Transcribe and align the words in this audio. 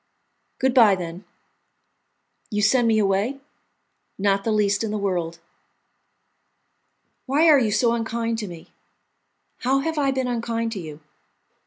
"Good 0.57 0.73
bye, 0.73 0.95
then." 0.95 1.25
"You 2.49 2.63
send 2.63 2.87
me 2.87 2.97
away?" 2.97 3.39
"Not 4.17 4.43
the 4.43 4.51
least 4.51 4.83
in 4.83 4.89
the 4.89 4.97
world." 4.97 5.37
"Why 7.27 7.47
are 7.47 7.59
you 7.59 7.71
so 7.71 7.91
unkind 7.91 8.39
to 8.39 8.47
me?" 8.47 8.71
"How 9.59 9.81
have 9.81 9.99
I 9.99 10.09
been 10.09 10.27
unkind 10.27 10.71
to 10.71 10.79
you?" 10.79 11.01